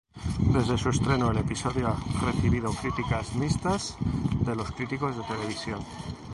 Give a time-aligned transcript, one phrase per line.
[0.51, 3.95] Desde su estreno, el episodio ha recibido críticas mixtas
[4.43, 5.79] de los críticos de televisión.